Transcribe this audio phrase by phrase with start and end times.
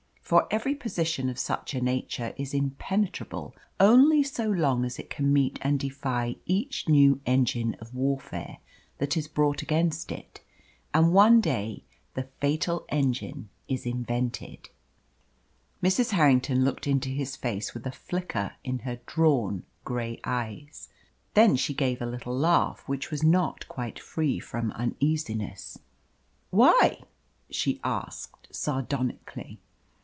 [0.21, 5.33] For every position of such a nature is impenetrable only so long as it can
[5.33, 8.59] meet and defy each new engine of warfare
[8.99, 10.39] that is brought against it.
[10.93, 11.83] And one day
[12.13, 14.69] the fatal engine is invented.
[15.83, 16.11] Mrs.
[16.11, 20.87] Harrington looked into his face with a flicker in her drawn grey eyes.
[21.33, 25.77] Then she gave a little laugh which was not quite free from uneasiness.
[26.51, 27.01] "Why?"
[27.49, 29.59] she asked sardonically.